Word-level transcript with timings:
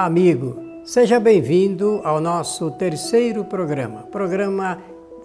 Olá, 0.00 0.06
amigo. 0.06 0.56
Seja 0.82 1.20
bem-vindo 1.20 2.00
ao 2.04 2.22
nosso 2.22 2.70
terceiro 2.70 3.44
programa, 3.44 4.04
programa 4.04 4.78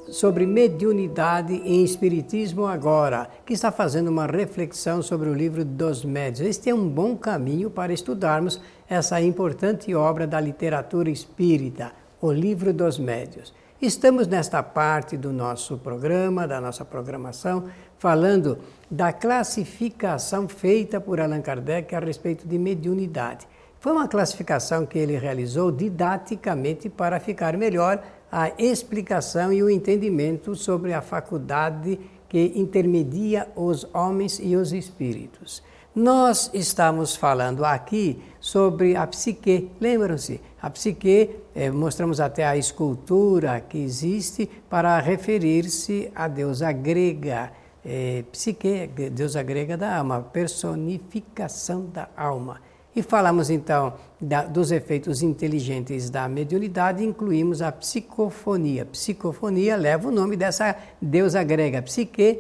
sobre 0.10 0.46
mediunidade 0.46 1.54
e 1.63 1.81
espiritismo 1.81 2.67
agora, 2.67 3.29
que 3.46 3.53
está 3.53 3.72
fazendo 3.72 4.10
uma 4.10 4.26
reflexão 4.26 5.01
sobre 5.01 5.29
o 5.29 5.33
livro 5.33 5.63
dos 5.63 6.03
médios. 6.03 6.46
Este 6.46 6.72
é 6.72 6.76
um 6.76 6.90
bom 6.90 7.15
caminho 7.15 7.69
para 7.69 7.94
estudarmos 7.94 8.62
essa 8.90 9.22
importante 9.22 9.96
obra 9.96 10.28
da 10.28 10.42
literatura 10.42 11.10
espírita, 11.10 11.94
o 12.19 12.29
livro 12.29 12.73
dos 12.73 12.99
médios. 12.99 13.53
Estamos 13.81 14.28
nesta 14.28 14.62
parte 14.62 15.15
do 15.15 15.31
nosso 15.31 15.78
programa, 15.78 16.45
da 16.45 16.59
nossa 16.59 16.84
programação, 16.84 17.63
falando 17.98 18.57
da 18.91 19.13
classificação 19.13 20.49
feita 20.49 20.99
por 20.99 21.22
Allan 21.22 21.42
Kardec 21.42 21.96
a 21.96 22.00
respeito 22.00 22.46
de 22.46 22.60
mediunidade. 22.60 23.48
Foi 23.85 23.91
uma 23.91 24.07
classificação 24.07 24.84
que 24.84 24.98
ele 24.98 25.16
realizou 25.16 25.71
didaticamente 25.71 26.89
para 26.89 27.20
ficar 27.20 27.55
melhor 27.55 28.03
a 28.31 28.49
explicação 28.58 29.53
e 29.53 29.61
o 29.61 29.70
entendimento 29.70 30.55
sobre 30.55 30.91
a 30.91 31.03
faculdade 31.03 31.99
que 32.27 32.53
intermedia 32.55 33.48
os 33.55 33.88
homens 33.94 34.39
e 34.41 34.55
os 34.55 34.73
espíritos. 34.73 35.61
Nós 35.94 36.49
estamos 36.52 37.16
falando 37.16 37.63
aqui 37.63 38.20
sobre 38.39 38.95
a 38.95 39.05
psique. 39.05 39.70
Lembram-se? 39.80 40.41
A 40.59 40.67
psique, 40.72 41.36
eh, 41.53 41.70
mostramos 41.70 42.20
até 42.20 42.44
a 42.44 42.58
escultura 42.58 43.61
que 43.61 43.77
existe 43.77 44.49
para 44.67 44.99
referir-se 44.99 46.11
à 46.16 46.27
deusa 46.27 46.72
grega. 46.72 47.52
Eh, 47.86 48.23
psique, 48.31 48.88
deusa 49.11 49.44
grega 49.44 49.77
da 49.77 49.95
alma, 49.95 50.23
personificação 50.23 51.86
da 51.86 52.09
alma. 52.17 52.65
E 52.95 53.04
falamos 53.04 53.50
então 53.50 53.94
da, 54.22 54.44
dos 54.44 54.72
efeitos 54.72 55.22
inteligentes 55.22 56.09
da 56.09 56.30
mediunidade, 56.30 57.03
incluímos 57.03 57.61
a 57.61 57.70
psicofonia. 57.70 58.86
Psicofonia 58.86 59.75
leva 59.75 60.08
o 60.08 60.11
nome 60.11 60.38
dessa 60.38 60.78
deusa 61.02 61.44
grega, 61.44 61.81
psique 61.81 62.39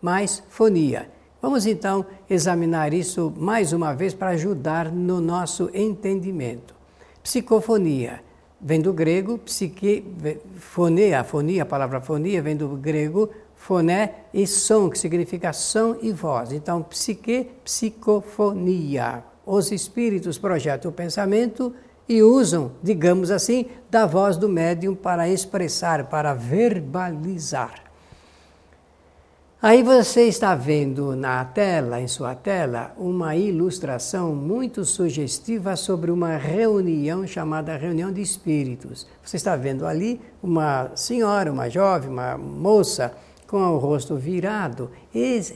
mais 0.00 0.42
fonia. 0.48 1.08
Vamos 1.40 1.66
então 1.66 2.04
examinar 2.28 2.92
isso 2.92 3.32
mais 3.36 3.72
uma 3.72 3.94
vez 3.94 4.12
para 4.12 4.30
ajudar 4.30 4.90
no 4.90 5.20
nosso 5.20 5.70
entendimento. 5.72 6.74
Psicofonia 7.22 8.20
vem 8.60 8.80
do 8.80 8.92
grego, 8.92 9.38
psique, 9.38 10.04
fonia, 10.56 11.22
fonia, 11.22 11.62
a 11.62 11.66
palavra 11.66 12.00
fonia 12.00 12.42
vem 12.42 12.56
do 12.56 12.68
grego 12.70 13.30
foné 13.54 14.14
e 14.34 14.44
som, 14.48 14.90
que 14.90 14.98
significa 14.98 15.52
som 15.52 15.96
e 16.02 16.10
voz. 16.10 16.50
Então, 16.50 16.82
psique, 16.82 17.48
psicofonia 17.64 19.22
os 19.46 19.72
espíritos 19.72 20.38
projetam 20.38 20.90
o 20.90 20.94
pensamento 20.94 21.74
e 22.08 22.22
usam, 22.22 22.72
digamos 22.82 23.30
assim, 23.30 23.66
da 23.90 24.06
voz 24.06 24.36
do 24.36 24.48
médium 24.48 24.94
para 24.94 25.28
expressar, 25.28 26.06
para 26.06 26.34
verbalizar. 26.34 27.74
Aí 29.60 29.80
você 29.84 30.22
está 30.22 30.56
vendo 30.56 31.14
na 31.14 31.44
tela, 31.44 32.00
em 32.00 32.08
sua 32.08 32.34
tela, 32.34 32.92
uma 32.98 33.36
ilustração 33.36 34.34
muito 34.34 34.84
sugestiva 34.84 35.76
sobre 35.76 36.10
uma 36.10 36.36
reunião 36.36 37.24
chamada 37.24 37.76
reunião 37.76 38.10
de 38.10 38.20
espíritos. 38.20 39.06
Você 39.22 39.36
está 39.36 39.54
vendo 39.54 39.86
ali 39.86 40.20
uma 40.42 40.90
senhora, 40.96 41.52
uma 41.52 41.68
jovem, 41.70 42.10
uma 42.10 42.36
moça 42.36 43.14
com 43.46 43.58
o 43.58 43.78
rosto 43.78 44.16
virado. 44.16 44.90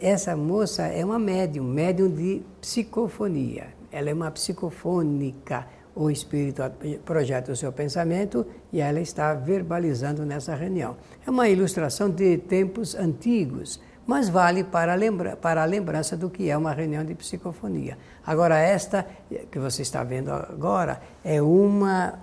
Essa 0.00 0.36
moça 0.36 0.86
é 0.86 1.04
uma 1.04 1.18
médium, 1.18 1.64
médium 1.64 2.08
de 2.08 2.42
psicofonia 2.60 3.75
ela 3.96 4.10
é 4.10 4.14
uma 4.14 4.30
psicofônica. 4.30 5.66
O 5.94 6.10
espírito 6.10 6.60
projeta 7.06 7.50
o 7.50 7.56
seu 7.56 7.72
pensamento 7.72 8.46
e 8.70 8.82
ela 8.82 9.00
está 9.00 9.32
verbalizando 9.32 10.26
nessa 10.26 10.54
reunião. 10.54 10.98
É 11.26 11.30
uma 11.30 11.48
ilustração 11.48 12.10
de 12.10 12.36
tempos 12.36 12.94
antigos, 12.94 13.80
mas 14.06 14.28
vale 14.28 14.62
para, 14.62 14.94
lembra, 14.94 15.34
para 15.34 15.62
a 15.62 15.64
lembrança 15.64 16.14
do 16.14 16.28
que 16.28 16.50
é 16.50 16.56
uma 16.56 16.72
reunião 16.74 17.02
de 17.02 17.14
psicofonia. 17.14 17.96
Agora, 18.26 18.58
esta 18.58 19.06
que 19.50 19.58
você 19.58 19.80
está 19.80 20.04
vendo 20.04 20.30
agora 20.30 21.00
é 21.24 21.40
uma 21.40 22.18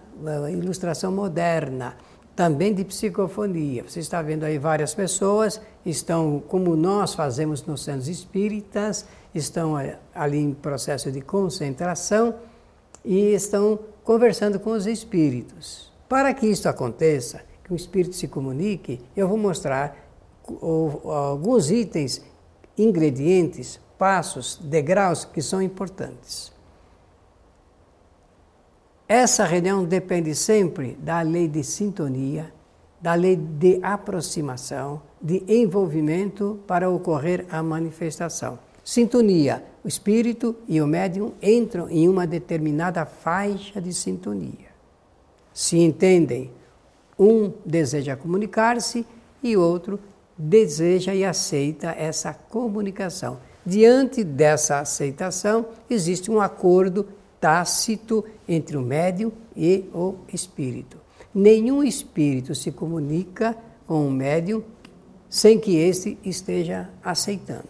ilustração 0.52 1.12
moderna 1.12 1.98
também 2.36 2.74
de 2.74 2.84
psicofonia. 2.84 3.84
Você 3.88 4.00
está 4.00 4.22
vendo 4.22 4.44
aí 4.44 4.58
várias 4.58 4.94
pessoas, 4.94 5.62
estão, 5.86 6.42
como 6.48 6.76
nós 6.76 7.14
fazemos 7.14 7.64
nos 7.66 7.84
centros 7.84 8.08
espíritas, 8.08 9.06
estão 9.34 9.76
ali 10.14 10.40
em 10.40 10.54
processo 10.54 11.12
de 11.12 11.22
concentração 11.22 12.36
e 13.06 13.34
estão 13.34 13.80
conversando 14.04 14.60
com 14.60 14.72
os 14.72 14.88
espíritos. 14.88 15.92
Para 16.10 16.34
que 16.34 16.48
isso 16.48 16.68
aconteça, 16.68 17.42
que 17.64 17.74
o 17.74 17.76
espírito 17.76 18.16
se 18.16 18.28
comunique, 18.28 19.00
eu 19.16 19.28
vou 19.28 19.38
mostrar 19.38 19.98
alguns 20.62 21.72
itens, 21.72 22.22
ingredientes, 22.78 23.80
passos, 23.98 24.60
degraus 24.62 25.24
que 25.24 25.42
são 25.42 25.62
importantes. 25.62 26.52
Essa 29.14 29.46
reunião 29.46 29.86
depende 29.86 30.34
sempre 30.34 30.98
da 31.00 31.22
lei 31.22 31.48
de 31.48 31.64
sintonia, 31.64 32.52
da 33.00 33.14
lei 33.14 33.36
de 33.36 33.80
aproximação, 33.84 35.04
de 35.22 35.44
envolvimento 35.48 36.60
para 36.66 36.90
ocorrer 36.90 37.46
a 37.52 37.62
manifestação. 37.62 38.58
Sintonia: 38.84 39.64
o 39.84 39.88
espírito 39.88 40.56
e 40.68 40.82
o 40.82 40.88
médium 40.88 41.32
entram 41.44 41.88
em 41.92 42.10
uma 42.10 42.26
determinada 42.26 43.06
faixa 43.06 43.80
de 43.80 43.94
sintonia. 43.94 44.74
Se 45.54 45.78
entendem, 45.78 46.50
um 47.20 47.54
deseja 47.64 48.16
comunicar-se 48.16 49.06
e 49.44 49.56
outro 49.56 50.00
deseja 50.36 51.14
e 51.14 51.24
aceita 51.24 51.92
essa 51.92 52.34
comunicação. 52.34 53.38
Diante 53.64 54.24
dessa 54.24 54.80
aceitação, 54.80 55.68
existe 55.88 56.32
um 56.32 56.42
acordo 56.42 57.08
tácito 57.44 58.24
entre 58.48 58.78
o 58.78 58.82
médium 58.82 59.30
e 59.54 59.90
o 59.94 60.16
espírito. 60.32 60.98
Nenhum 61.36 61.84
espírito 61.84 62.56
se 62.56 62.72
comunica 62.72 63.54
com 63.86 64.08
o 64.08 64.10
médium 64.10 64.64
sem 65.30 65.60
que 65.60 65.76
este 65.76 66.18
esteja 66.24 66.90
aceitando. 67.04 67.68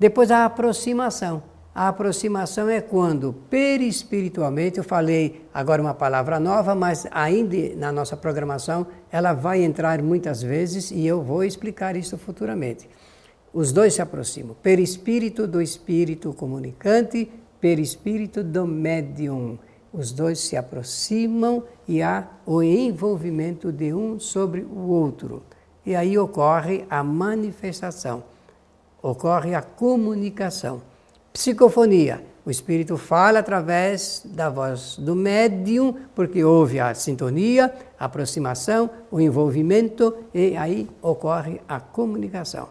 Depois 0.00 0.30
a 0.30 0.46
aproximação. 0.46 1.42
A 1.74 1.88
aproximação 1.88 2.70
é 2.70 2.80
quando, 2.80 3.34
perispiritualmente, 3.50 4.78
eu 4.78 4.84
falei 4.84 5.44
agora 5.52 5.82
uma 5.82 5.92
palavra 5.92 6.40
nova, 6.40 6.74
mas 6.74 7.06
ainda 7.10 7.76
na 7.76 7.92
nossa 7.92 8.16
programação 8.16 8.86
ela 9.12 9.34
vai 9.34 9.62
entrar 9.62 10.00
muitas 10.00 10.40
vezes 10.40 10.90
e 10.90 11.06
eu 11.06 11.20
vou 11.20 11.44
explicar 11.44 11.96
isso 11.96 12.16
futuramente. 12.16 12.88
Os 13.52 13.72
dois 13.72 13.92
se 13.92 14.00
aproximam. 14.00 14.56
Perispírito 14.62 15.46
do 15.46 15.60
espírito 15.60 16.32
comunicante, 16.32 17.30
perispírito 17.64 18.44
do 18.44 18.66
médium. 18.66 19.58
Os 19.90 20.12
dois 20.12 20.38
se 20.38 20.54
aproximam 20.54 21.64
e 21.88 22.02
há 22.02 22.28
o 22.44 22.62
envolvimento 22.62 23.72
de 23.72 23.94
um 23.94 24.20
sobre 24.20 24.60
o 24.60 24.88
outro. 24.88 25.42
E 25.86 25.96
aí 25.96 26.18
ocorre 26.18 26.84
a 26.90 27.02
manifestação 27.02 28.22
ocorre 29.04 29.54
a 29.54 29.60
comunicação. 29.60 30.80
Psicofonia. 31.30 32.24
O 32.46 32.50
espírito 32.50 32.96
fala 32.96 33.38
através 33.38 34.22
da 34.24 34.48
voz 34.48 34.96
do 34.98 35.14
médium, 35.14 35.94
porque 36.14 36.42
houve 36.42 36.80
a 36.80 36.94
sintonia, 36.94 37.72
a 37.98 38.06
aproximação, 38.06 38.88
o 39.10 39.20
envolvimento 39.20 40.14
e 40.32 40.56
aí 40.56 40.88
ocorre 41.02 41.60
a 41.68 41.80
comunicação. 41.80 42.68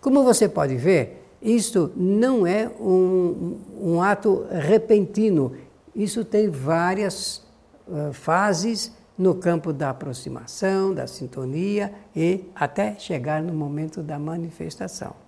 Como 0.00 0.24
você 0.24 0.48
pode 0.48 0.76
ver, 0.76 1.25
isto 1.40 1.92
não 1.96 2.46
é 2.46 2.68
um, 2.80 3.58
um 3.80 4.02
ato 4.02 4.46
repentino, 4.50 5.52
isso 5.94 6.24
tem 6.24 6.48
várias 6.48 7.42
uh, 7.86 8.12
fases 8.12 8.92
no 9.16 9.34
campo 9.34 9.72
da 9.72 9.90
aproximação, 9.90 10.92
da 10.92 11.06
sintonia 11.06 11.92
e 12.14 12.44
até 12.54 12.98
chegar 12.98 13.42
no 13.42 13.52
momento 13.52 14.02
da 14.02 14.18
manifestação. 14.18 15.25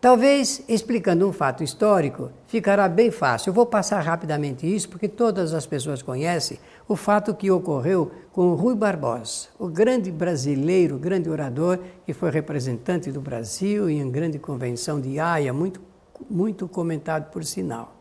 Talvez 0.00 0.62
explicando 0.68 1.28
um 1.28 1.32
fato 1.32 1.64
histórico 1.64 2.30
ficará 2.46 2.88
bem 2.88 3.10
fácil. 3.10 3.50
Eu 3.50 3.54
vou 3.54 3.66
passar 3.66 4.00
rapidamente 4.00 4.64
isso 4.64 4.88
porque 4.88 5.08
todas 5.08 5.52
as 5.52 5.66
pessoas 5.66 6.02
conhecem 6.02 6.56
o 6.86 6.94
fato 6.94 7.34
que 7.34 7.50
ocorreu 7.50 8.12
com 8.30 8.54
Rui 8.54 8.76
Barbosa, 8.76 9.48
o 9.58 9.66
grande 9.66 10.12
brasileiro, 10.12 10.98
grande 10.98 11.28
orador 11.28 11.80
que 12.06 12.12
foi 12.12 12.30
representante 12.30 13.10
do 13.10 13.20
Brasil 13.20 13.90
em 13.90 14.00
uma 14.04 14.12
grande 14.12 14.38
convenção 14.38 15.00
de 15.00 15.18
Haia, 15.18 15.52
muito, 15.52 15.80
muito 16.30 16.68
comentado 16.68 17.32
por 17.32 17.44
sinal. 17.44 17.96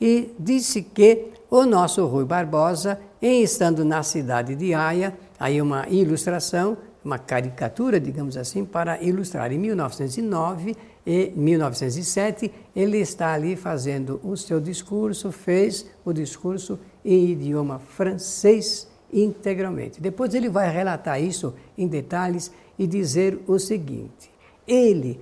E 0.00 0.32
disse 0.38 0.80
que 0.80 1.32
o 1.50 1.64
nosso 1.64 2.06
Rui 2.06 2.24
Barbosa, 2.24 3.00
em 3.20 3.42
estando 3.42 3.84
na 3.84 4.04
cidade 4.04 4.54
de 4.54 4.74
Haia, 4.74 5.18
aí 5.40 5.60
uma 5.60 5.88
ilustração, 5.88 6.76
uma 7.06 7.18
caricatura, 7.20 8.00
digamos 8.00 8.36
assim, 8.36 8.64
para 8.64 9.00
ilustrar. 9.00 9.52
Em 9.52 9.58
1909 9.58 10.76
e 11.06 11.32
1907, 11.36 12.52
ele 12.74 12.98
está 12.98 13.32
ali 13.32 13.54
fazendo 13.54 14.20
o 14.24 14.36
seu 14.36 14.60
discurso, 14.60 15.30
fez 15.30 15.86
o 16.04 16.12
discurso 16.12 16.78
em 17.04 17.30
idioma 17.30 17.78
francês 17.78 18.88
integralmente. 19.12 20.00
Depois 20.00 20.34
ele 20.34 20.48
vai 20.48 20.68
relatar 20.68 21.22
isso 21.22 21.54
em 21.78 21.86
detalhes 21.86 22.50
e 22.76 22.88
dizer 22.88 23.38
o 23.46 23.56
seguinte: 23.56 24.28
ele 24.66 25.20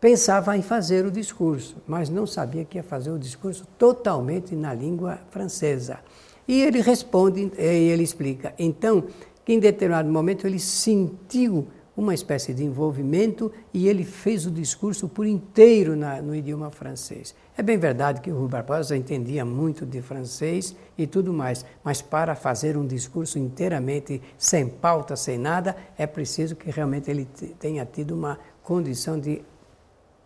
pensava 0.00 0.56
em 0.56 0.62
fazer 0.62 1.06
o 1.06 1.12
discurso, 1.12 1.76
mas 1.86 2.10
não 2.10 2.26
sabia 2.26 2.64
que 2.64 2.76
ia 2.76 2.82
fazer 2.82 3.12
o 3.12 3.18
discurso 3.18 3.64
totalmente 3.78 4.56
na 4.56 4.74
língua 4.74 5.20
francesa. 5.30 6.00
E 6.48 6.60
ele 6.62 6.80
responde, 6.80 7.52
e 7.56 7.62
ele 7.62 8.02
explica. 8.02 8.52
Então, 8.58 9.04
que 9.48 9.54
em 9.54 9.58
determinado 9.58 10.12
momento 10.12 10.46
ele 10.46 10.58
sentiu 10.58 11.68
uma 11.96 12.12
espécie 12.12 12.52
de 12.52 12.62
envolvimento 12.62 13.50
e 13.72 13.88
ele 13.88 14.04
fez 14.04 14.44
o 14.44 14.50
discurso 14.50 15.08
por 15.08 15.26
inteiro 15.26 15.96
na, 15.96 16.20
no 16.20 16.34
idioma 16.34 16.70
francês. 16.70 17.34
É 17.56 17.62
bem 17.62 17.78
verdade 17.78 18.20
que 18.20 18.30
o 18.30 18.38
Rui 18.38 18.46
Barbosa 18.46 18.94
entendia 18.94 19.46
muito 19.46 19.86
de 19.86 20.02
francês 20.02 20.76
e 20.98 21.06
tudo 21.06 21.32
mais, 21.32 21.64
mas 21.82 22.02
para 22.02 22.34
fazer 22.34 22.76
um 22.76 22.86
discurso 22.86 23.38
inteiramente 23.38 24.20
sem 24.36 24.68
pauta, 24.68 25.16
sem 25.16 25.38
nada, 25.38 25.74
é 25.96 26.06
preciso 26.06 26.54
que 26.54 26.70
realmente 26.70 27.10
ele 27.10 27.26
tenha 27.58 27.86
tido 27.86 28.14
uma 28.14 28.38
condição 28.62 29.18
de 29.18 29.40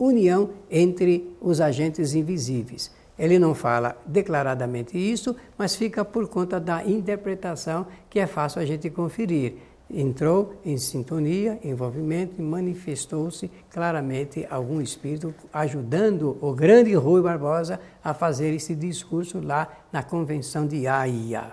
união 0.00 0.50
entre 0.68 1.32
os 1.40 1.60
agentes 1.60 2.12
invisíveis. 2.12 2.90
Ele 3.22 3.38
não 3.38 3.54
fala 3.54 3.96
declaradamente 4.04 4.98
isso, 4.98 5.36
mas 5.56 5.76
fica 5.76 6.04
por 6.04 6.26
conta 6.26 6.58
da 6.58 6.84
interpretação 6.84 7.86
que 8.10 8.19
é 8.19 8.26
fácil 8.26 8.60
a 8.60 8.64
gente 8.64 8.90
conferir. 8.90 9.58
Entrou 9.88 10.56
em 10.64 10.76
sintonia, 10.76 11.56
envolvimento 11.62 12.40
e 12.40 12.42
manifestou-se 12.42 13.48
claramente 13.70 14.44
algum 14.50 14.80
espírito 14.80 15.32
ajudando 15.52 16.36
o 16.40 16.52
grande 16.52 16.94
Rui 16.94 17.22
Barbosa 17.22 17.78
a 18.02 18.12
fazer 18.12 18.52
esse 18.54 18.74
discurso 18.74 19.38
lá 19.40 19.68
na 19.92 20.02
convenção 20.02 20.66
de 20.66 20.88
Haia. 20.88 21.52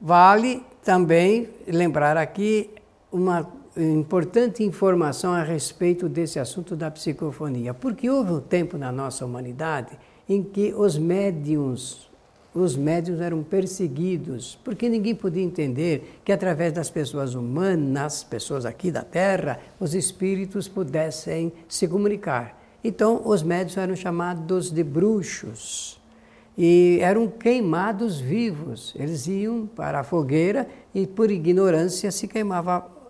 Vale 0.00 0.66
também 0.82 1.50
lembrar 1.68 2.16
aqui 2.16 2.68
uma 3.12 3.61
importante 3.76 4.62
informação 4.62 5.32
a 5.32 5.42
respeito 5.42 6.08
desse 6.08 6.38
assunto 6.38 6.76
da 6.76 6.90
psicofonia, 6.90 7.72
porque 7.72 8.10
houve 8.10 8.32
um 8.32 8.40
tempo 8.40 8.76
na 8.76 8.92
nossa 8.92 9.24
humanidade 9.24 9.98
em 10.28 10.42
que 10.42 10.74
os 10.74 10.98
médiums, 10.98 12.10
os 12.54 12.76
médiums 12.76 13.20
eram 13.20 13.42
perseguidos, 13.42 14.58
porque 14.62 14.88
ninguém 14.88 15.14
podia 15.14 15.42
entender 15.42 16.20
que 16.24 16.32
através 16.32 16.72
das 16.72 16.90
pessoas 16.90 17.34
humanas, 17.34 18.22
pessoas 18.22 18.66
aqui 18.66 18.90
da 18.90 19.02
Terra, 19.02 19.58
os 19.80 19.94
espíritos 19.94 20.68
pudessem 20.68 21.52
se 21.66 21.88
comunicar. 21.88 22.60
Então, 22.84 23.22
os 23.24 23.42
médiums 23.42 23.76
eram 23.76 23.96
chamados 23.96 24.70
de 24.70 24.82
bruxos 24.82 26.00
e 26.58 26.98
eram 27.00 27.26
queimados 27.28 28.20
vivos. 28.20 28.92
Eles 28.98 29.26
iam 29.26 29.66
para 29.66 30.00
a 30.00 30.04
fogueira 30.04 30.68
e, 30.94 31.06
por 31.06 31.30
ignorância, 31.30 32.10
se 32.10 32.28
queimava 32.28 33.01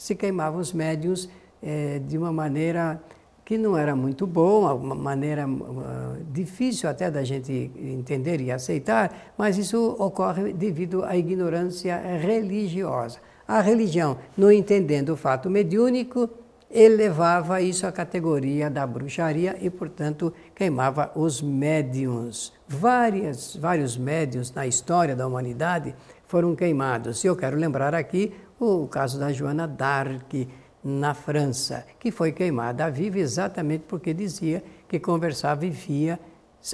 se 0.00 0.14
queimavam 0.14 0.58
os 0.58 0.72
médios 0.72 1.28
é, 1.62 1.98
de 1.98 2.16
uma 2.16 2.32
maneira 2.32 2.98
que 3.44 3.58
não 3.58 3.76
era 3.76 3.94
muito 3.94 4.26
boa, 4.26 4.72
uma 4.72 4.94
maneira 4.94 5.46
uh, 5.46 6.24
difícil 6.32 6.88
até 6.88 7.10
da 7.10 7.22
gente 7.22 7.70
entender 7.76 8.40
e 8.40 8.50
aceitar, 8.50 9.34
mas 9.36 9.58
isso 9.58 9.94
ocorre 9.98 10.54
devido 10.54 11.04
à 11.04 11.16
ignorância 11.16 11.98
religiosa. 12.16 13.18
A 13.46 13.60
religião, 13.60 14.16
não 14.38 14.50
entendendo 14.50 15.10
o 15.10 15.16
fato 15.16 15.50
mediúnico, 15.50 16.30
elevava 16.70 17.60
isso 17.60 17.86
à 17.86 17.92
categoria 17.92 18.70
da 18.70 18.86
bruxaria 18.86 19.58
e, 19.60 19.68
portanto, 19.68 20.32
queimava 20.54 21.10
os 21.14 21.42
médiums. 21.42 22.54
Várias, 22.66 23.54
vários 23.56 23.98
médiums 23.98 24.50
na 24.52 24.66
história 24.66 25.14
da 25.14 25.26
humanidade 25.26 25.94
foram 26.30 26.54
queimados. 26.54 27.24
E 27.24 27.26
eu 27.26 27.34
quero 27.34 27.56
lembrar 27.56 27.92
aqui 27.92 28.32
o 28.60 28.86
caso 28.86 29.18
da 29.18 29.32
Joana 29.32 29.66
d'Arc, 29.66 30.48
na 30.82 31.12
França, 31.12 31.84
que 31.98 32.12
foi 32.12 32.30
queimada 32.30 32.88
viva 32.88 33.18
exatamente 33.18 33.84
porque 33.86 34.14
dizia 34.14 34.62
que 34.88 35.00
conversava 35.00 35.66
e 35.66 35.70
via 35.70 36.18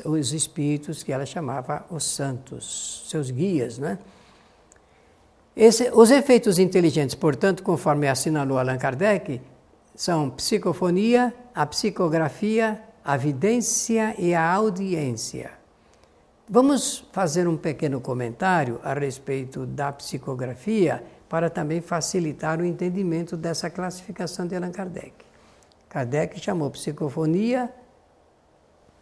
os 0.04 0.32
espíritos 0.34 1.02
que 1.02 1.10
ela 1.10 1.24
chamava 1.24 1.86
os 1.90 2.04
santos, 2.04 3.06
seus 3.08 3.30
guias, 3.30 3.78
né? 3.78 3.98
Esse, 5.56 5.90
os 5.90 6.10
efeitos 6.10 6.58
inteligentes, 6.58 7.14
portanto, 7.14 7.62
conforme 7.62 8.06
assinalou 8.06 8.58
Allan 8.58 8.76
Kardec, 8.76 9.40
são 9.94 10.28
psicofonia, 10.28 11.34
a 11.54 11.64
psicografia, 11.64 12.78
a 13.02 13.16
vidência 13.16 14.14
e 14.18 14.34
a 14.34 14.52
audiência. 14.52 15.55
Vamos 16.48 17.04
fazer 17.10 17.48
um 17.48 17.56
pequeno 17.56 18.00
comentário 18.00 18.80
a 18.84 18.94
respeito 18.94 19.66
da 19.66 19.90
psicografia 19.90 21.02
para 21.28 21.50
também 21.50 21.80
facilitar 21.80 22.60
o 22.60 22.64
entendimento 22.64 23.36
dessa 23.36 23.68
classificação 23.68 24.46
de 24.46 24.54
Allan 24.54 24.70
Kardec. 24.70 25.12
Kardec 25.88 26.38
chamou 26.38 26.70
psicofonia 26.70 27.68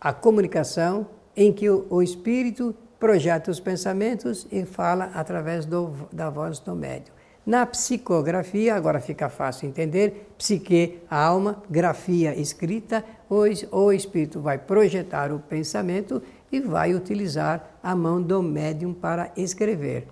a 0.01 0.11
comunicação 0.11 1.07
em 1.37 1.53
que 1.53 1.69
o, 1.69 2.03
espírito 2.03 2.75
projeta 2.99 3.51
os 3.51 3.61
pensamentos 3.61 4.47
e 4.51 4.65
fala 4.65 5.11
através 5.13 5.67
do, 5.67 5.93
da 6.11 6.31
voz 6.31 6.59
do 6.59 6.75
médium. 6.75 7.13
Na 7.47 7.67
psicografia, 7.67 8.75
agora 8.75 9.01
fica 9.01 9.29
fácil 9.29 9.69
entender, 9.69 10.31
psique, 10.39 11.01
a 11.11 11.23
alma, 11.23 11.63
grafia, 11.69 12.35
escrita, 12.35 13.05
o, 13.29 13.43
o 13.71 13.93
espírito 13.93 14.41
vai 14.41 14.57
projetar 14.57 15.31
o 15.31 15.39
pensamento 15.39 16.23
e 16.51 16.59
vai 16.59 16.95
utilizar 16.95 17.79
a 17.83 17.95
mão 17.95 18.23
do 18.23 18.43
médium 18.43 18.95
para 18.95 19.31
escrever. 19.37 20.09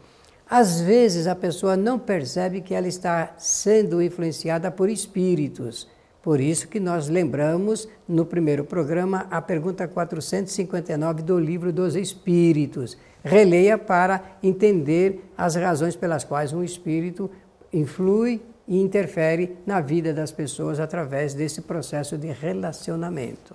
Às 0.48 0.82
vezes 0.82 1.26
a 1.26 1.34
pessoa 1.34 1.74
não 1.74 1.98
percebe 1.98 2.60
que 2.60 2.74
ela 2.74 2.86
está 2.86 3.32
sendo 3.38 4.02
influenciada 4.02 4.70
por 4.70 4.90
espíritos. 4.90 5.88
Por 6.22 6.38
isso 6.38 6.68
que 6.68 6.78
nós 6.78 7.08
lembramos 7.08 7.88
no 8.06 8.26
primeiro 8.26 8.62
programa 8.64 9.26
a 9.30 9.40
pergunta 9.40 9.88
459 9.88 11.22
do 11.22 11.38
livro 11.38 11.72
dos 11.72 11.96
Espíritos. 11.96 12.96
Releia 13.24 13.78
para 13.78 14.22
entender 14.42 15.32
as 15.36 15.54
razões 15.54 15.94
pelas 15.94 16.24
quais 16.24 16.52
um 16.52 16.62
espírito 16.62 17.30
influi 17.72 18.42
e 18.66 18.80
interfere 18.80 19.56
na 19.66 19.80
vida 19.80 20.12
das 20.12 20.32
pessoas 20.32 20.80
através 20.80 21.34
desse 21.34 21.62
processo 21.62 22.18
de 22.18 22.28
relacionamento. 22.28 23.54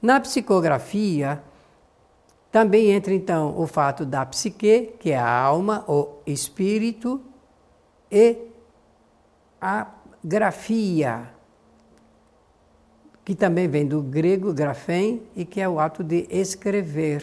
Na 0.00 0.20
psicografia, 0.20 1.42
também 2.50 2.90
entra 2.90 3.12
então 3.12 3.58
o 3.58 3.66
fato 3.66 4.04
da 4.06 4.24
psique, 4.24 4.94
que 4.98 5.10
é 5.10 5.18
a 5.18 5.30
alma, 5.30 5.84
o 5.86 6.20
espírito, 6.26 7.20
e 8.10 8.36
a 9.60 9.86
grafia, 10.24 11.28
que 13.24 13.34
também 13.34 13.68
vem 13.68 13.86
do 13.86 14.00
grego 14.00 14.52
grafém 14.54 15.22
e 15.36 15.44
que 15.44 15.60
é 15.60 15.68
o 15.68 15.78
ato 15.78 16.02
de 16.02 16.26
escrever. 16.30 17.22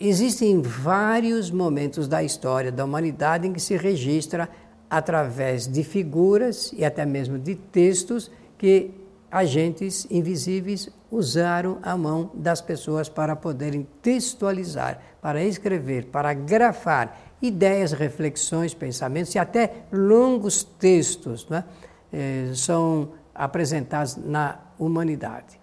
Existem 0.00 0.62
vários 0.62 1.50
momentos 1.50 2.06
da 2.06 2.22
história 2.22 2.70
da 2.70 2.84
humanidade 2.84 3.48
em 3.48 3.52
que 3.52 3.60
se 3.60 3.76
registra 3.76 4.48
através 4.88 5.66
de 5.66 5.82
figuras 5.82 6.72
e 6.76 6.84
até 6.84 7.04
mesmo 7.04 7.36
de 7.36 7.56
textos 7.56 8.30
que 8.56 8.92
agentes 9.28 10.06
invisíveis 10.08 10.88
usaram 11.10 11.78
a 11.82 11.96
mão 11.96 12.30
das 12.32 12.60
pessoas 12.60 13.08
para 13.08 13.34
poderem 13.34 13.86
textualizar, 14.00 15.00
para 15.20 15.42
escrever, 15.42 16.06
para 16.06 16.32
grafar 16.32 17.18
ideias, 17.42 17.92
reflexões, 17.92 18.72
pensamentos 18.72 19.34
e 19.34 19.38
até 19.38 19.84
longos 19.92 20.62
textos 20.62 21.46
né, 21.48 21.64
eh, 22.12 22.52
são 22.54 23.10
apresentados 23.34 24.16
na 24.16 24.60
humanidade. 24.78 25.58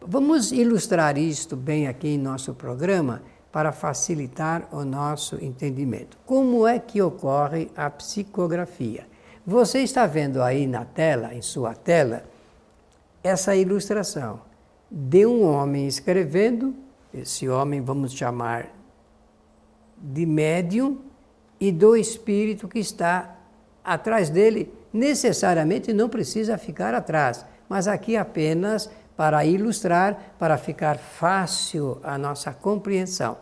Vamos 0.00 0.52
ilustrar 0.52 1.16
isto 1.16 1.56
bem 1.56 1.86
aqui 1.86 2.08
em 2.08 2.18
nosso 2.18 2.54
programa 2.54 3.22
para 3.52 3.70
facilitar 3.70 4.66
o 4.72 4.84
nosso 4.84 5.36
entendimento. 5.44 6.16
Como 6.24 6.66
é 6.66 6.78
que 6.78 7.02
ocorre 7.02 7.70
a 7.76 7.90
psicografia? 7.90 9.06
Você 9.46 9.80
está 9.80 10.06
vendo 10.06 10.42
aí 10.42 10.66
na 10.66 10.84
tela, 10.84 11.34
em 11.34 11.42
sua 11.42 11.74
tela, 11.74 12.24
essa 13.22 13.54
ilustração 13.54 14.40
de 14.90 15.26
um 15.26 15.44
homem 15.44 15.86
escrevendo, 15.86 16.74
esse 17.12 17.48
homem 17.48 17.80
vamos 17.80 18.12
chamar 18.12 18.68
de 19.96 20.26
médium, 20.26 20.98
e 21.62 21.70
do 21.70 21.96
espírito 21.96 22.66
que 22.66 22.80
está 22.80 23.36
atrás 23.84 24.28
dele, 24.28 24.74
necessariamente 24.92 25.92
não 25.92 26.08
precisa 26.08 26.58
ficar 26.58 26.92
atrás, 26.92 27.46
mas 27.68 27.86
aqui 27.86 28.16
apenas 28.16 28.90
para 29.16 29.44
ilustrar, 29.44 30.34
para 30.38 30.56
ficar 30.56 30.98
fácil 30.98 31.98
a 32.02 32.16
nossa 32.16 32.52
compreensão. 32.52 33.36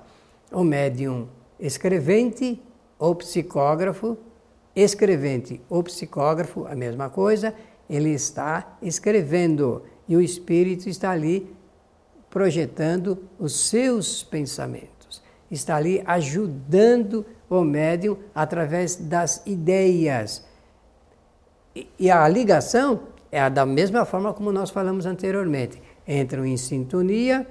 O 0.53 0.65
médium 0.65 1.29
escrevente 1.59 2.61
o 3.01 3.15
psicógrafo, 3.15 4.19
escrevente, 4.77 5.59
o 5.71 5.83
psicógrafo, 5.83 6.67
a 6.67 6.77
mesma 6.77 7.09
coisa, 7.09 7.55
ele 7.89 8.11
está 8.11 8.77
escrevendo 8.83 9.83
e 10.07 10.15
o 10.15 10.21
espírito 10.21 10.89
está 10.89 11.11
ali 11.11 11.51
projetando 12.29 13.25
os 13.39 13.69
seus 13.69 14.23
pensamentos, 14.23 15.23
está 15.51 15.77
ali 15.77 16.03
ajudando 16.07 17.25
o 17.49 17.65
médium 17.65 18.19
através 18.35 18.97
das 18.97 19.43
ideias. 19.47 20.45
E 21.99 22.11
a 22.11 22.29
ligação 22.29 23.01
é 23.31 23.49
da 23.49 23.65
mesma 23.65 24.05
forma 24.05 24.33
como 24.35 24.51
nós 24.51 24.71
falamos 24.71 25.07
anteriormente. 25.07 25.81
Entram 26.07 26.45
em 26.45 26.57
sintonia, 26.57 27.47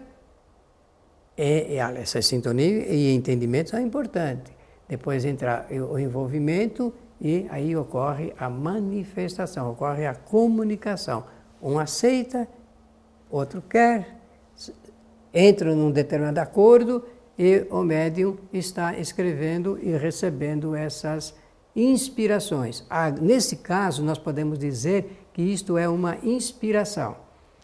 e, 1.38 1.78
essa 1.78 2.22
sintonia 2.22 2.86
e 2.88 3.14
entendimento 3.14 3.70
são 3.70 3.80
importantes. 3.80 4.52
Depois 4.88 5.24
entra 5.24 5.68
o 5.90 5.98
envolvimento 5.98 6.94
e 7.22 7.46
aí 7.50 7.76
ocorre 7.76 8.34
a 8.38 8.50
manifestação, 8.50 9.72
ocorre 9.72 10.06
a 10.06 10.16
comunicação. 10.16 11.24
Um 11.62 11.78
aceita, 11.80 12.48
outro 13.30 13.62
quer, 13.62 14.18
entra 15.34 15.76
num 15.76 15.92
determinado 15.92 16.40
acordo 16.40 17.06
e 17.38 17.66
o 17.70 17.84
médium 17.84 18.38
está 18.52 18.98
escrevendo 18.98 19.80
e 19.82 19.96
recebendo 19.96 20.76
essas 20.76 21.34
inspirações. 21.76 22.86
Ah, 22.90 23.12
nesse 23.12 23.58
caso, 23.58 24.04
nós 24.04 24.18
podemos 24.18 24.58
dizer 24.60 25.29
que 25.40 25.54
isto 25.54 25.78
é 25.78 25.88
uma 25.88 26.18
inspiração. 26.22 27.16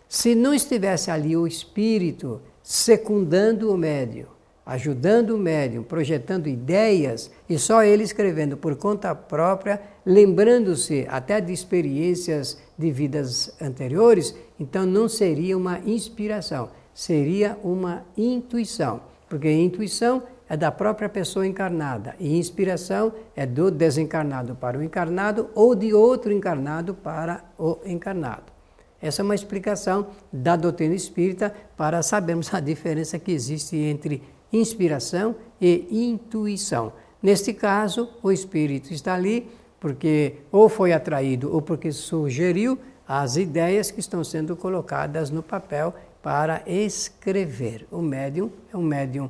Se 0.08 0.34
não 0.34 0.54
estivesse 0.54 1.12
ali 1.12 1.36
o 1.36 1.46
espírito 1.46 2.40
secundando 2.64 3.70
o 3.70 3.78
médium, 3.78 4.28
ajudando 4.66 5.32
o 5.32 5.38
médium, 5.38 5.84
projetando 5.84 6.48
ideias 6.48 7.30
e 7.50 7.60
só 7.60 7.84
ele 7.84 8.02
escrevendo 8.02 8.56
por 8.56 8.78
conta 8.78 9.14
própria, 9.14 9.82
lembrando-se 10.06 11.06
até 11.10 11.42
de 11.42 11.52
experiências 11.52 12.58
de 12.78 12.92
vidas 12.94 13.54
anteriores, 13.62 14.34
então 14.58 14.86
não 14.86 15.10
seria 15.10 15.58
uma 15.58 15.80
inspiração, 15.80 16.70
seria 16.94 17.58
uma 17.62 18.06
intuição, 18.16 19.02
porque 19.28 19.52
intuição 19.52 20.24
é 20.50 20.56
da 20.56 20.72
própria 20.72 21.10
pessoa 21.10 21.48
encarnada 21.48 22.16
e 22.20 22.38
inspiração 22.38 23.12
é 23.36 23.46
do 23.46 23.72
desencarnado 23.72 24.56
para 24.56 24.78
o 24.78 24.84
encarnado 24.84 25.50
ou 25.56 25.74
de 25.76 25.94
outro 25.94 26.32
encarnado 26.32 26.94
para 26.94 27.44
o 27.58 27.78
encarnado. 27.86 28.54
Essa 29.02 29.22
é 29.22 29.24
uma 29.24 29.36
explicação 29.36 30.08
da 30.32 30.56
doutrina 30.56 30.96
espírita 30.96 31.54
para 31.76 32.02
sabermos 32.02 32.54
a 32.54 32.60
diferença 32.60 33.20
que 33.20 33.32
existe 33.32 33.76
entre 33.76 34.24
inspiração 34.52 35.36
e 35.60 35.88
intuição. 35.92 36.94
Neste 37.22 37.54
caso, 37.54 38.10
o 38.22 38.32
espírito 38.32 38.94
está 38.94 39.16
ali 39.16 39.50
porque 39.80 40.38
ou 40.52 40.70
foi 40.70 40.94
atraído 40.94 41.54
ou 41.54 41.62
porque 41.62 41.92
sugeriu 41.92 42.80
as 43.08 43.36
ideias 43.36 43.92
que 43.92 44.00
estão 44.00 44.24
sendo 44.24 44.56
colocadas 44.56 45.30
no 45.30 45.44
papel 45.44 45.94
para 46.22 46.64
escrever. 46.66 47.86
O 47.92 48.02
médium 48.02 48.50
é 48.74 48.78
um 48.78 48.82
médium 48.82 49.30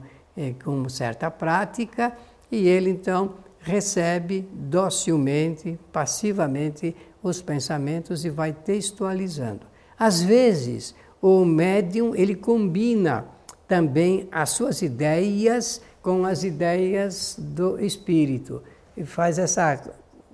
com 0.64 0.88
certa 0.90 1.32
prática 1.32 2.16
e 2.52 2.68
ele 2.68 2.90
então 2.90 3.36
recebe 3.60 4.48
docilmente, 4.52 5.80
passivamente 5.92 6.96
os 7.24 7.42
pensamentos 7.42 8.24
e 8.24 8.30
vai 8.30 8.54
textualizando. 8.54 9.66
Às 9.98 10.22
vezes, 10.22 10.94
o 11.22 11.44
médium 11.44 12.14
ele 12.16 12.36
combina 12.36 13.26
também 13.68 14.28
as 14.32 14.52
suas 14.52 14.82
ideias 14.82 15.82
com 16.02 16.24
as 16.24 16.44
ideias 16.44 17.36
do 17.40 17.84
espírito 17.84 18.62
e 18.96 19.04
faz 19.04 19.40
essa, 19.40 19.82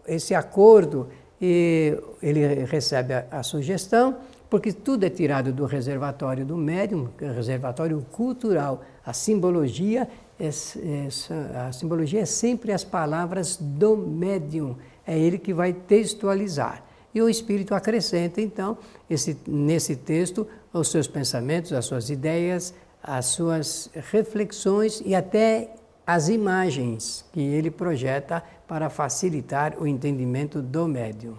esse 0.05 0.35
acordo 0.35 1.07
e 1.41 1.97
ele 2.21 2.65
recebe 2.65 3.13
a, 3.13 3.25
a 3.31 3.43
sugestão 3.43 4.17
porque 4.51 4.73
tudo 4.73 5.05
é 5.05 5.09
tirado 5.09 5.53
do 5.53 5.65
reservatório 5.65 6.45
do 6.45 6.57
médium, 6.57 7.07
é 7.21 7.31
reservatório 7.31 8.05
cultural. 8.11 8.83
A 9.05 9.13
simbologia 9.13 10.09
é, 10.37 10.47
é, 10.49 11.67
a 11.67 11.71
simbologia 11.71 12.19
é 12.19 12.25
sempre 12.25 12.73
as 12.73 12.83
palavras 12.83 13.55
do 13.55 13.95
médium 13.95 14.75
é 15.07 15.17
ele 15.17 15.37
que 15.37 15.53
vai 15.53 15.71
textualizar. 15.71 16.83
E 17.15 17.21
o 17.21 17.29
Espírito 17.29 17.73
acrescenta, 17.73 18.41
então, 18.41 18.77
esse, 19.09 19.37
nesse 19.47 19.95
texto, 19.95 20.45
os 20.73 20.91
seus 20.91 21.07
pensamentos, 21.07 21.71
as 21.71 21.85
suas 21.85 22.09
ideias, 22.09 22.73
as 23.01 23.27
suas 23.27 23.89
reflexões 24.11 25.01
e 25.05 25.15
até 25.15 25.75
as 26.05 26.27
imagens 26.27 27.23
que 27.31 27.39
ele 27.39 27.71
projeta 27.71 28.43
para 28.67 28.89
facilitar 28.89 29.77
o 29.79 29.87
entendimento 29.87 30.61
do 30.61 30.89
médium. 30.89 31.35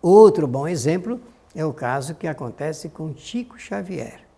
Outro 0.00 0.46
bom 0.46 0.66
exemplo 0.66 1.20
é 1.54 1.64
o 1.64 1.72
caso 1.72 2.14
que 2.14 2.26
acontece 2.26 2.88
com 2.88 3.14
Chico 3.16 3.58
Xavier. 3.58 4.28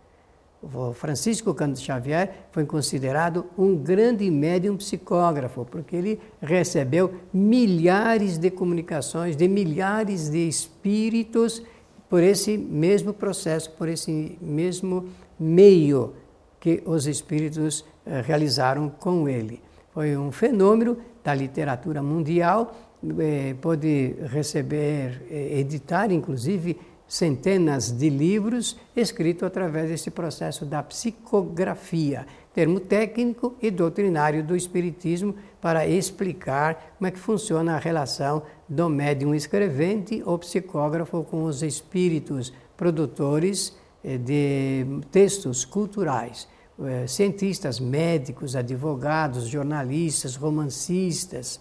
O 0.62 0.92
Francisco 0.92 1.54
Cândido 1.54 1.80
Xavier 1.80 2.48
foi 2.52 2.66
considerado 2.66 3.46
um 3.56 3.74
grande 3.76 4.30
médium 4.30 4.76
psicógrafo, 4.76 5.64
porque 5.64 5.96
ele 5.96 6.20
recebeu 6.40 7.14
milhares 7.32 8.36
de 8.36 8.50
comunicações 8.50 9.36
de 9.36 9.48
milhares 9.48 10.28
de 10.28 10.46
espíritos 10.46 11.62
por 12.10 12.22
esse 12.22 12.58
mesmo 12.58 13.14
processo, 13.14 13.70
por 13.70 13.88
esse 13.88 14.36
mesmo 14.40 15.08
meio 15.38 16.12
que 16.58 16.82
os 16.84 17.06
espíritos 17.06 17.84
eh, 18.04 18.20
realizaram 18.20 18.90
com 18.90 19.26
ele. 19.26 19.62
Foi 19.94 20.14
um 20.16 20.30
fenômeno 20.30 20.98
da 21.24 21.32
literatura 21.32 22.02
mundial, 22.02 22.76
eh, 23.18 23.54
pôde 23.62 24.16
receber, 24.26 25.22
eh, 25.30 25.60
editar, 25.60 26.12
inclusive, 26.12 26.78
centenas 27.10 27.90
de 27.90 28.08
livros 28.08 28.76
escritos 28.94 29.42
através 29.42 29.88
desse 29.88 30.12
processo 30.12 30.64
da 30.64 30.80
psicografia, 30.80 32.24
termo 32.54 32.78
técnico 32.78 33.56
e 33.60 33.68
doutrinário 33.68 34.44
do 34.44 34.54
Espiritismo 34.54 35.34
para 35.60 35.88
explicar 35.88 36.94
como 36.96 37.08
é 37.08 37.10
que 37.10 37.18
funciona 37.18 37.74
a 37.74 37.78
relação 37.80 38.44
do 38.68 38.88
médium 38.88 39.34
escrevente 39.34 40.22
ou 40.24 40.38
psicógrafo 40.38 41.24
com 41.24 41.42
os 41.42 41.64
espíritos 41.64 42.52
produtores 42.76 43.76
eh, 44.04 44.16
de 44.16 44.86
textos 45.10 45.64
culturais. 45.64 46.46
Eh, 46.80 47.08
cientistas, 47.08 47.80
médicos, 47.80 48.54
advogados, 48.54 49.48
jornalistas, 49.48 50.36
romancistas, 50.36 51.58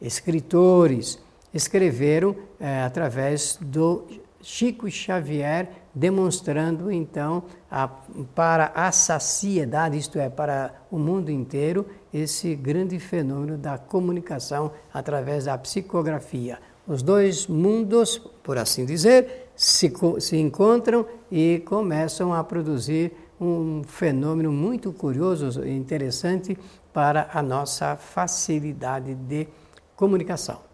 escritores 0.00 1.18
escreveram 1.52 2.34
eh, 2.58 2.82
através 2.82 3.58
do 3.60 4.06
Chico 4.50 4.90
Xavier 4.90 5.68
demonstrando 5.94 6.90
então 6.90 7.42
a, 7.70 7.86
para 7.86 8.72
a 8.74 8.90
saciedade, 8.90 9.98
isto 9.98 10.18
é, 10.18 10.30
para 10.30 10.72
o 10.90 10.98
mundo 10.98 11.30
inteiro, 11.30 11.84
esse 12.14 12.54
grande 12.54 12.98
fenômeno 12.98 13.58
da 13.58 13.76
comunicação 13.76 14.72
através 14.90 15.44
da 15.44 15.58
psicografia. 15.58 16.58
Os 16.86 17.02
dois 17.02 17.46
mundos, 17.46 18.16
por 18.42 18.56
assim 18.56 18.86
dizer, 18.86 19.50
se, 19.54 19.92
se 20.18 20.38
encontram 20.38 21.04
e 21.30 21.62
começam 21.66 22.32
a 22.32 22.42
produzir 22.42 23.12
um 23.38 23.82
fenômeno 23.84 24.50
muito 24.50 24.94
curioso 24.94 25.62
e 25.62 25.76
interessante 25.76 26.56
para 26.90 27.28
a 27.34 27.42
nossa 27.42 27.96
facilidade 27.96 29.14
de 29.14 29.46
comunicação. 29.94 30.67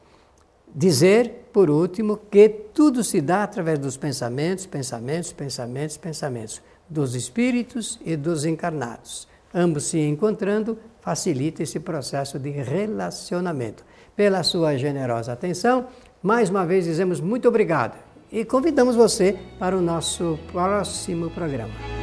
Dizer, 0.75 1.49
por 1.53 1.71
último, 1.71 2.19
que 2.29 2.49
tudo 2.49 3.05
se 3.05 3.21
dá 3.21 3.45
através 3.45 3.79
dos 3.79 3.97
pensamentos, 3.97 4.67
pensamentos, 4.67 5.33
pensamentos, 5.33 5.97
pensamentos, 5.97 6.63
dos 6.89 7.15
espíritos 7.15 8.01
e 8.05 8.17
dos 8.17 8.45
encarnados. 8.45 9.29
Ambos 9.55 9.85
se 9.85 10.01
encontrando 10.01 10.77
facilita 11.01 11.63
esse 11.63 11.79
processo 11.79 12.41
de 12.41 12.51
relacionamento. 12.51 13.85
Pela 14.17 14.43
sua 14.43 14.77
generosa 14.77 15.33
atenção, 15.33 15.87
mais 16.21 16.51
uma 16.51 16.67
vez 16.67 16.87
dizemos 16.87 17.21
muito 17.21 17.47
obrigado 17.47 17.97
e 18.33 18.45
convidamos 18.45 18.97
você 18.97 19.39
para 19.59 19.77
o 19.77 19.81
nosso 19.81 20.39
próximo 20.51 21.31
programa. 21.31 21.94